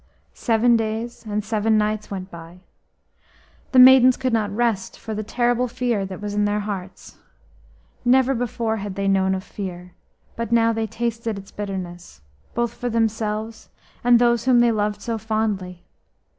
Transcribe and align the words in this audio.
EVEN 0.49 0.75
days 0.75 1.27
and 1.27 1.45
seven 1.45 1.77
nights 1.77 2.09
went 2.09 2.31
by. 2.31 2.57
The 3.71 3.77
maidens 3.77 4.17
could 4.17 4.33
not 4.33 4.49
rest 4.49 4.97
for 4.97 5.13
the 5.13 5.21
terrible 5.21 5.67
fear 5.67 6.07
that 6.07 6.19
was 6.19 6.33
in 6.33 6.45
their 6.45 6.61
hearts. 6.61 7.17
Never 8.03 8.33
before 8.33 8.77
had 8.77 8.95
they 8.95 9.07
known 9.07 9.35
of 9.35 9.43
fear, 9.43 9.93
but 10.35 10.51
now 10.51 10.73
they 10.73 10.87
tasted 10.87 11.37
its 11.37 11.51
bitterness, 11.51 12.19
both 12.55 12.73
for 12.73 12.89
themselves 12.89 13.69
and 14.03 14.17
those 14.17 14.45
whom 14.45 14.59
they 14.59 14.71
loved 14.71 15.03
so 15.03 15.19
fondly. 15.19 15.83